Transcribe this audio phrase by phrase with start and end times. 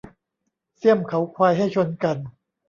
[0.77, 2.17] เสี้ยมเขาควายให้ชนกัน